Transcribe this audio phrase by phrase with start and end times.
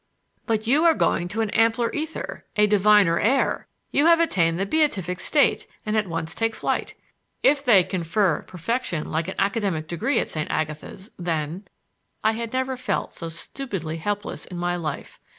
[0.47, 3.67] "But you are going to an ampler ether, a diviner air.
[3.91, 6.95] You have attained the beatific state and at once take flight.
[7.43, 10.49] If they confer perfection like an academic degree at St.
[10.49, 11.65] Agatha's, then—"
[12.23, 15.19] I had never felt so stupidly helpless in my life.